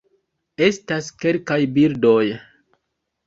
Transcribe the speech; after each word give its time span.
Estas 0.67 1.09
kelkaj 1.25 1.59
bildoj 1.75 2.25